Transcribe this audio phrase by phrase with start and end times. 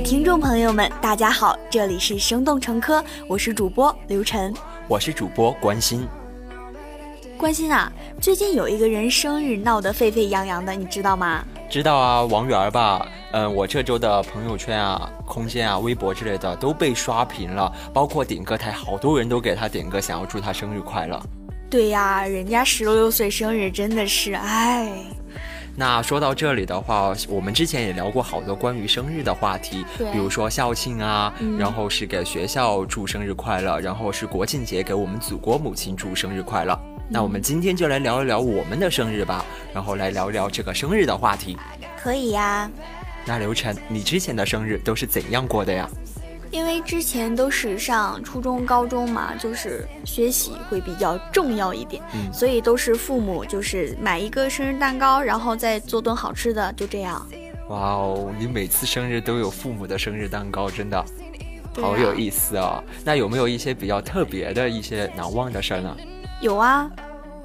[0.00, 4.54] 听众朋友们，大家好，这里是生动成科，我是主播刘晨，
[4.86, 6.06] 我是主播关心。
[7.36, 11.44] 关心啊，最近有一个人生日闹得沸沸扬扬的，你知道吗？
[11.68, 13.08] 知道啊，王源吧？
[13.32, 21.20] 嗯，我这周的朋友圈啊、空间啊、微博之类的都被刷屏了，包括点歌台，好多人都给他点歌，想要祝他生日快乐。
[21.68, 24.92] 对呀，人家十六岁生日，真的是哎。
[25.78, 36.76] 那说到这里的话，我们之前也聊过好多关于生日的话题，比如说校庆啊，然后是给学校祝生日快乐，然后是国庆节给我们祖国母亲祝生日快乐。
[37.08, 41.56] 那我们今天就来聊一聊我们的生日吧，然后来聊一聊这个生日的话题。
[41.96, 42.68] 可以呀。
[43.24, 45.88] 那刘晨，你之前的生日都是怎样过的呀？
[46.50, 57.24] 因为之前都是上初中、高中嘛，就是学习会比较重要一点，所以都是父母就是买一个生日蛋糕，然后再做顿好吃的，就这样。
[57.68, 61.04] 哇哦，你每次生日都有父母的生日蛋糕，真的
[61.80, 62.82] 好有意思哦。
[63.04, 65.94] 那有没有一些比较特别的一些难忘的事儿呢？
[66.40, 66.90] 有啊，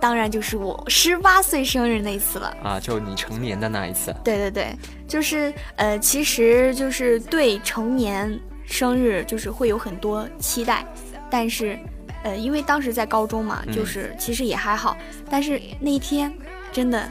[0.00, 4.14] 当然就是我十八岁生日那次了啊，就你成年的那一次。
[4.22, 4.76] 对对对，
[5.08, 8.40] 就是呃，其实就是对成年。
[8.72, 10.82] 生日就是会有很多期待，
[11.28, 11.78] 但是，
[12.24, 14.96] 呃，因为当时在高中嘛，就是其实也还好。
[15.28, 16.32] 但是那一天
[16.72, 17.06] 真的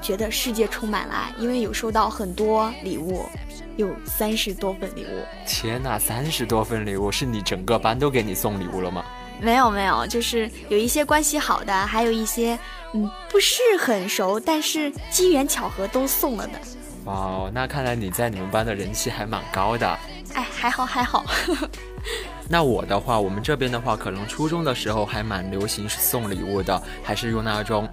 [0.00, 3.26] 觉得世界充满了爱，因为有收到很多礼物，
[3.76, 5.24] 有三十多份礼物。
[5.44, 9.04] 天呐，三十多份礼物，是你整个班都给你送礼物了吗？
[9.40, 12.56] 没有没有，就是有一些关系好的，还有一些
[12.94, 16.52] 嗯不是很熟，但是机缘巧合都送了的。
[17.04, 19.98] 哇，那看来你在你们班的人气还蛮高的。
[20.38, 21.26] 哎，还好还好。
[22.48, 27.88] 那我的话，我们这边的话，可能初中的时候还蛮流行送礼物的，还是用那种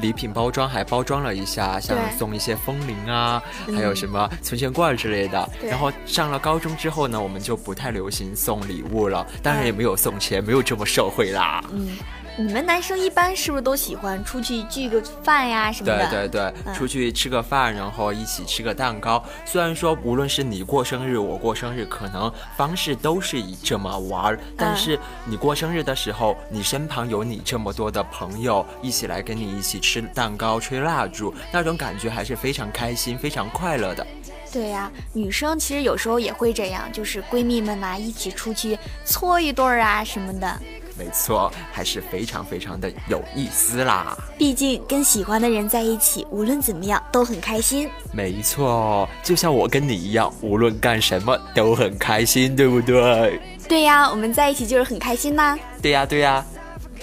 [0.00, 5.48] 礼品包装，还包装了一下，像送一些风铃啊，还有什么存钱罐之类的。
[5.62, 11.62] 然后上了高中之后呢，我们就不太流行送礼物了，当然也没有送钱，没有这么社会啦。
[11.72, 11.96] 嗯。
[12.40, 16.08] 你们男生一般是不是都喜欢出去聚个饭呀什么的？
[16.08, 19.20] 对对对，出去吃个饭，然后一起吃个蛋糕。
[19.44, 34.06] 虽然说无论是你过生日，我过生日，可能方式都是以这么玩儿，但是你过生日的时候，你身旁有你这么多的朋友一起来跟你一起吃蛋糕、吹蜡烛，那种感觉还是非常开心、非常快乐的。
[34.52, 40.56] 对呀，女生其实有时候也会这样，就是闺蜜们呐一起出去搓一顿儿啊什么的。
[40.98, 44.16] 没错，还是非常非常的有意思啦。
[44.36, 47.88] 毕竟跟喜欢的人在一起，无论怎么样都很开心。
[48.12, 53.40] 没错，就像我跟你一样，无论干什么都很开心，对不对？
[53.68, 55.56] 对呀，我们在一起就是很开心呐。
[55.80, 56.44] 对呀，对呀。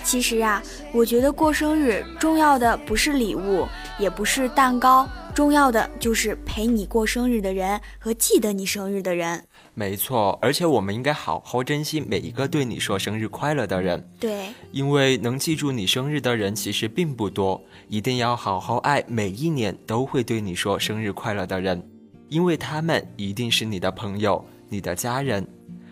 [0.04, 0.62] 其实啊，
[0.92, 3.66] 我觉得过生日重要的不是礼物，
[3.98, 9.44] 也不是蛋糕，重要的就是陪你过生日的人和记得你生日的人。
[9.78, 14.10] 没错，而且我们应该好好珍惜每一个对你说生日快乐的人。
[14.18, 21.86] 对，因为能记住你生日的人其实并不多，一定要好好爱每一年都会对你说生日快乐的人，
[22.30, 25.46] 因为他们一定是你的朋友、你的家人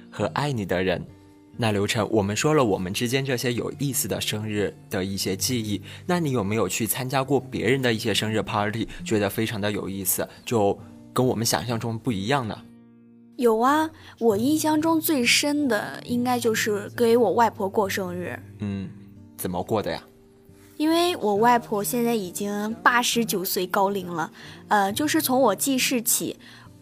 [0.10, 1.06] 和爱你的人。
[1.58, 10.80] 那刘晨，我们说了我们之间这些有意思的生日的一些记忆，那你有没有去参加过别人的一些生日 party，觉得非常的有意思，就
[11.12, 12.58] 跟我们想象中不一样呢？
[13.36, 13.90] 有啊，
[14.20, 18.38] 我印象中最深的应该就是给我外婆过生日。
[18.60, 18.90] 嗯，
[19.38, 20.04] 怎么过的呀？
[20.78, 24.32] 因为我外婆现在已经八十九岁高龄了，
[24.68, 26.36] 呃，就是从我记事起，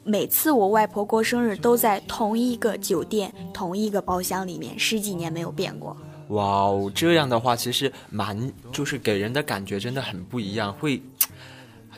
[0.04, 5.96] 每次我外婆过生日都在同一个酒店、同一个包厢里面，十几年没有变过。
[6.30, 11.02] 哇哦，这样的话其实蛮，就是给人的感觉真的很不一样，会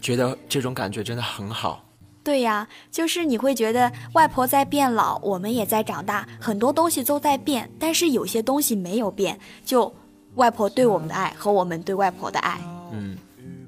[0.02, 1.86] 觉得这种感觉真的很好。
[2.24, 9.94] 对呀，就是你会觉得外婆在变老，我们也在长大，很多东西都在变，但是有些东西没有变，就
[10.36, 12.60] 外婆对我们的爱和我们对外婆的爱。
[12.92, 13.18] 嗯。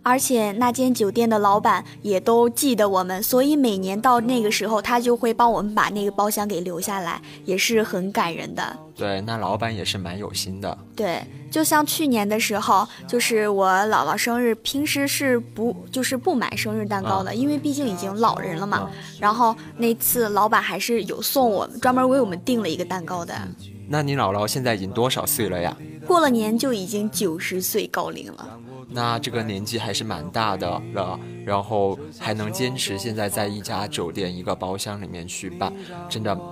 [0.05, 8.77] 而且那间酒店的老板也都记得我们，所以每年到那个时候，他就会帮我们把那个包厢给留下来，也是很感人的。
[8.95, 10.77] 对，那老板也是蛮有心的。
[10.95, 18.87] 对，就像去年的时候，就是我姥姥生日，平时是不就是不买生日蛋糕的，因为毕竟已经老人了嘛。
[19.19, 23.33] 然后那次老板还是有送我们，专门为我们订了一个蛋糕的。
[23.87, 25.75] 那你姥姥现在已经多少岁了呀？
[26.05, 28.59] 过了年就已经九十岁高龄了。
[28.95, 35.71] 那这个年纪还是蛮大的了，然后还能坚持现在在一家酒店一个包厢里面去办，
[36.09, 36.35] 真的。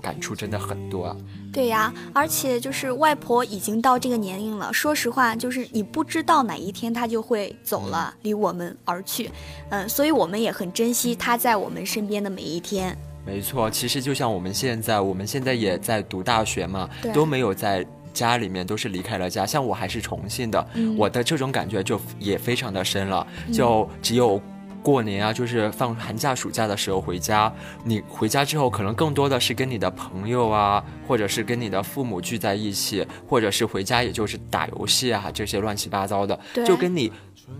[0.00, 1.16] 感触真的很多啊。
[1.52, 9.28] 对呀，而且就是外婆已经到这个年龄了，说实话，就是你不知道哪一天她就会走了，离我们而去。
[9.70, 12.96] 嗯，所以我们也很珍惜她在我们身边的每一天。
[13.26, 17.84] 没错，其实就像我们现在，我们现在也在读大学嘛，都没有在
[18.20, 19.46] 家里面，都是离开了家。
[19.46, 20.66] 像我还是重庆的，
[20.96, 23.26] 我的这种感觉就也非常的深了，
[23.58, 24.40] 就只有。
[24.82, 27.52] 过年啊，就是放寒假、暑假的时候回家。
[27.84, 36.38] 你回家之后，可能更多的是跟你的朋友啊，或者是跟你的父母聚在一起，或者是回家也就是打游戏啊，这些乱七八糟的。
[36.66, 37.12] 就跟你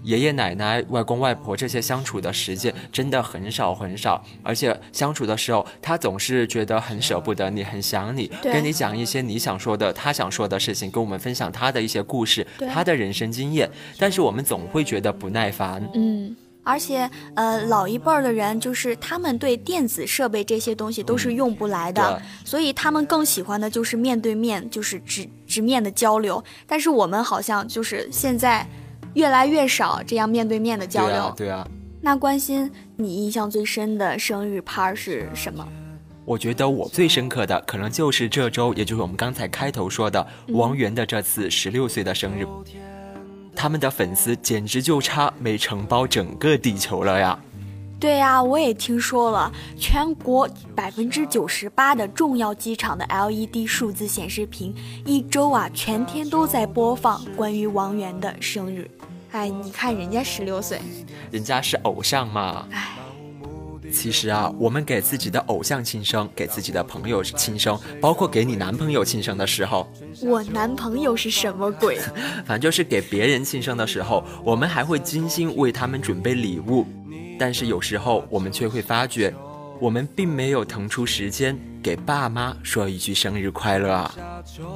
[0.03, 4.23] 爷爷奶奶、外公外婆这些相处的时间真的很少很少。
[4.43, 13.71] 而且相处的时候，他总是觉得很舍不得你，很想你，跟你讲一些你想说的、他想说的事情，跟我们分享他的一些故事、他的人生经验。
[13.99, 15.83] 但是我们总会觉得不耐烦。
[15.95, 16.37] 嗯。
[16.69, 26.45] 而且，呃，老一辈儿的人就是他们对电子设备这些东西都是用不来的，所以他们更喜欢的就是面对面，就是直直面的交流。
[26.67, 28.69] 但是我们好像就是现在
[29.15, 31.33] 越来越少这样面对面的交流。
[31.35, 31.67] 对啊。
[32.03, 35.67] 那关心你印象最深的生日趴是什么？
[36.25, 42.47] 我觉得我最深刻的可能就是这周，也就是我们刚才开头说的王源的这次十六岁的生日。
[43.59, 47.37] 他们的粉丝简直就差没承包整个地球了呀！
[47.99, 54.73] 对呀，我也听说了，全国百分之九十八的重要机场的 LED 数字显示屏，
[55.05, 58.89] 一周啊全天都在播放关于王源的生日。
[59.33, 60.81] 哎，你看人家十六岁，
[61.33, 62.65] 人家是偶像嘛。
[62.71, 62.98] 哎。
[63.93, 69.91] 其实啊，我们给自己的偶像庆生，给自己的朋友庆生，包括给你男朋友庆生的时候，
[70.23, 71.99] 我男朋友是什么鬼？
[72.45, 76.87] 反正就是给别人庆生的时候，我们还会精心为他们准备礼物。
[77.39, 79.33] 但是有时候我们却会发觉，
[79.81, 84.15] 我们并没有腾出时间给爸妈说一句生日快乐啊。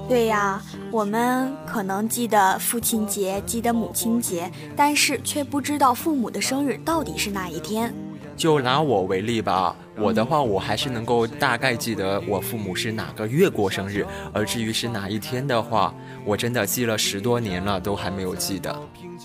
[0.09, 7.93] 对呀，我们可能记得父亲节，记得母亲节，但是却不知道父母的生日到底是哪一天。
[8.37, 15.95] 就拿我为例吧，我的话我还是能够大概记得我父母是哪个月过生日，而至于是哪一天的话，
[16.25, 18.75] 我真的记了十多年了，都还没有记得。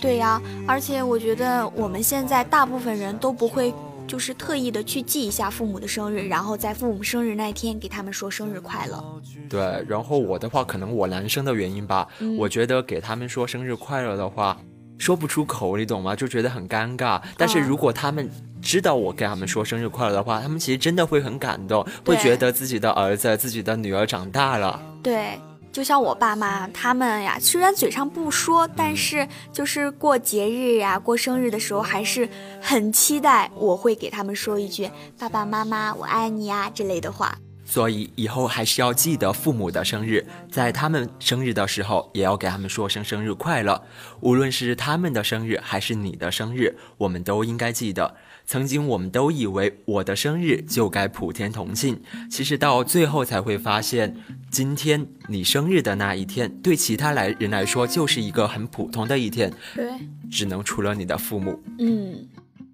[0.01, 3.73] 对呀，而且我觉得我们现在大部分人都不会，
[4.05, 9.03] 就是特意的去记一下父母的生日，然后在父母生日那天给他们说生日快乐。
[9.49, 12.07] 对，然后我的话，可能我男生的原因吧，
[12.37, 14.57] 我觉得给他们说生日快乐的话。
[14.97, 16.15] 说不出口，你懂吗？
[16.15, 17.21] 就觉得很尴尬。
[17.37, 18.29] 但是如果他们
[18.61, 24.79] 知道我跟他们说生日快乐的话，他们其实真的会很感动，会觉得自己的儿子、自己的女儿长大了。
[25.03, 25.39] 对，
[25.71, 32.27] 就像我爸妈他们呀，虽然嘴上不说，但是就是过节日呀、过生日的时候，还是
[32.59, 34.89] 很期待我会给他们说一句
[35.19, 37.37] “爸爸妈妈，我爱你呀”之类的话。
[37.69, 43.83] 所以以后还是要记得父母的生日，在他们生日的时候，也要给他们说声生日快乐。
[44.21, 48.15] 无论是他们的生日还是你的生日，我们都应该记得。
[48.45, 54.15] 曾经我们都以为我的生日就该普天同庆，其实到最后才会发现，
[54.49, 59.51] 今天你生日的那一天，对其他来人来说就是一个很普通的一天。
[59.75, 59.91] 对，
[60.31, 61.61] 只能除了你的父母。
[61.79, 62.25] 嗯，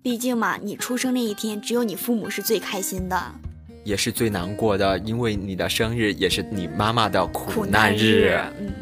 [0.04, 3.34] 毕竟嘛，你出生那一天，只有你父母是最开心的。
[3.84, 8.40] 也是最难过的，因为你的生日也是你妈妈的苦难日。
[8.60, 8.74] 嗯，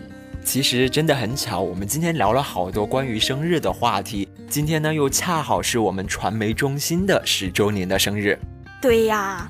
[0.43, 4.27] 其实真的很巧，我们今天聊了好多关于生日的话题。
[4.47, 8.37] 今天呢，又恰好是我们传媒中心的十周年的生日。
[8.81, 9.49] 对呀，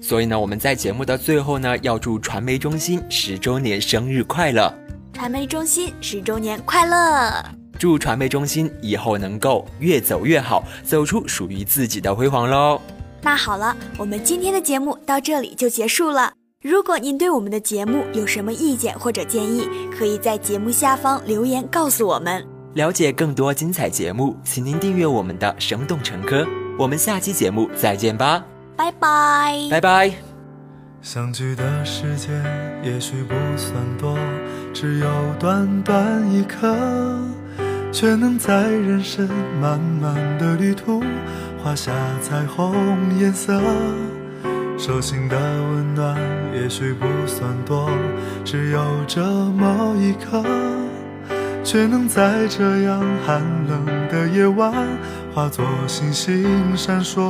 [0.00, 4.72] 所以呢，我们在节目的最后呢，要祝传媒中心十周年生日快乐！
[5.12, 7.44] 传媒中心十周年快乐！
[7.78, 12.80] 祝传媒中心以后能够越走越好，走出属于自己的辉煌喽！
[13.22, 16.32] 那好了，我们今天的节目到这里就结束了。
[16.62, 22.46] 如果您对我们的节目有什么意见或者建议，可以在节目下方留言告诉我们。
[22.74, 26.42] 了解更多精彩节目，请您订阅我们的《生动成科》。
[26.78, 28.44] 我们下期节目再见吧，
[28.76, 30.12] 拜拜，拜拜。
[31.02, 32.30] 相聚的时间
[32.84, 34.18] 也许不算多，
[34.74, 35.06] 只有
[35.38, 36.76] 短短一刻，
[37.90, 39.26] 却能在人生
[39.60, 41.02] 漫漫的旅途。
[41.62, 42.74] 画下彩虹
[43.18, 43.60] 颜色，
[44.78, 46.16] 手心的温暖
[46.54, 47.90] 也许不算多，
[48.44, 50.42] 只有这么一刻，
[51.62, 54.72] 却能在这样寒冷的夜晚
[55.34, 57.28] 化作星星闪烁。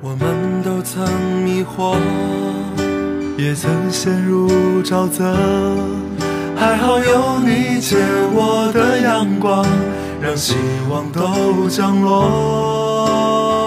[0.00, 1.02] 我们都曾
[1.42, 1.96] 迷惑，
[3.38, 4.50] 也曾陷入
[4.82, 5.34] 沼泽，
[6.54, 7.96] 还好有你借
[8.34, 9.64] 我的阳光。
[10.20, 10.54] 让希
[10.90, 13.64] 望都降落，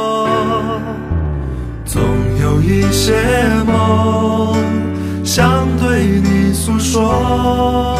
[1.85, 2.01] 总
[2.41, 3.13] 有一些
[3.65, 4.57] 梦，
[5.23, 7.97] 想对你诉说。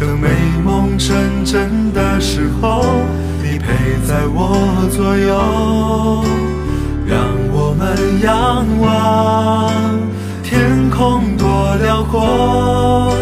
[0.00, 0.28] 等美
[0.64, 2.84] 梦成真的时候，
[3.42, 3.72] 你陪
[4.06, 4.56] 在我
[4.90, 6.24] 左右，
[7.06, 7.16] 让
[7.52, 9.72] 我们仰望
[10.42, 13.14] 天空多辽阔，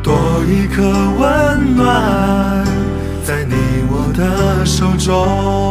[0.00, 0.14] 多
[0.46, 0.82] 一颗
[4.96, 5.65] 中。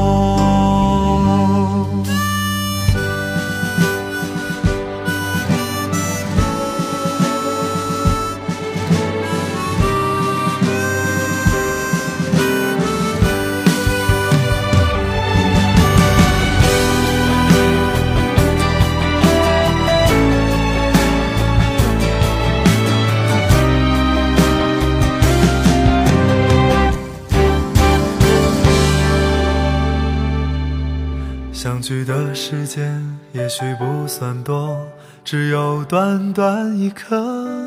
[32.35, 33.01] 时间
[33.31, 34.77] 也许不算多，
[35.23, 37.65] 只有短短一刻，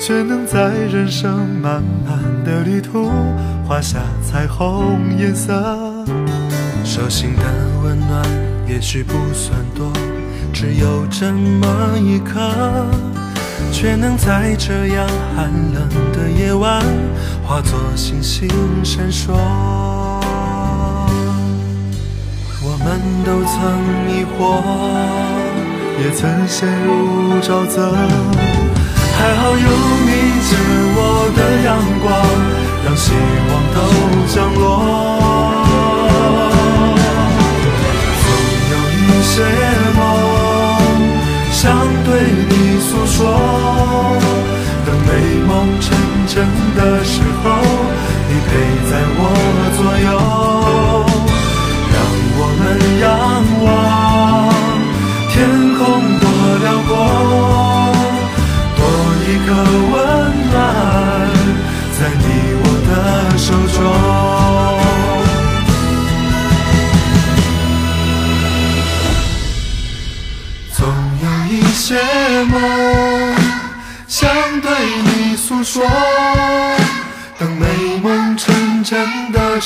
[0.00, 3.10] 却能在人生漫漫的旅途
[3.68, 5.52] 画下彩虹颜色。
[6.82, 7.44] 手心的
[7.84, 8.26] 温暖
[8.66, 9.92] 也许不算多，
[10.54, 12.40] 只有这么一刻，
[13.70, 15.06] 却能在这样
[15.36, 16.82] 寒冷的夜晚
[17.44, 18.48] 化作星星
[18.82, 19.91] 闪烁。
[22.98, 23.56] 们都曾
[24.06, 24.60] 迷惑，
[26.02, 27.90] 也曾陷入沼泽，
[29.16, 29.66] 还好有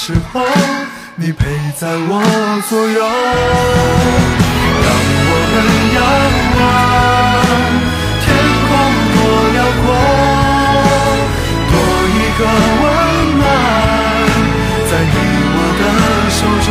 [0.07, 0.41] 时候。
[1.17, 1.47] 你陪
[1.77, 2.23] 在我
[2.69, 3.01] 左右，
[4.85, 4.89] 让
[5.31, 5.55] 我们
[5.97, 5.99] 仰
[6.55, 6.63] 望
[8.23, 8.25] 天
[8.69, 8.71] 空
[9.15, 9.19] 多
[9.57, 9.85] 辽阔，
[11.73, 11.75] 多
[12.15, 12.41] 一个
[12.83, 12.85] 温
[13.41, 13.43] 暖
[14.87, 15.17] 在你
[15.57, 15.83] 我的
[16.31, 16.69] 手中，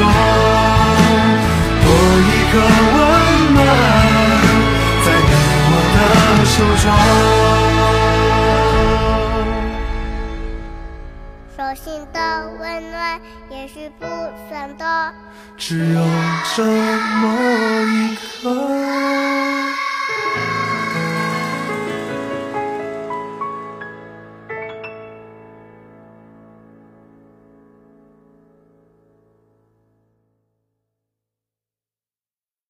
[1.83, 1.85] 多
[2.29, 2.55] 一个
[11.75, 14.05] 心的温暖也是不
[14.49, 14.85] 算多。
[15.57, 16.01] 只有
[16.55, 19.84] 这么一刻。